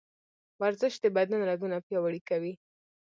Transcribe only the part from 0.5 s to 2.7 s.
ورزش د بدن رګونه پیاوړي کوي.